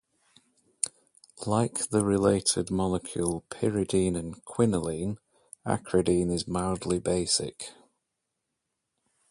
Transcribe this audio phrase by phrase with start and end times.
[1.45, 5.19] Like the related molecule pyridine and quinoline,
[5.63, 7.69] acridine is mildly basic.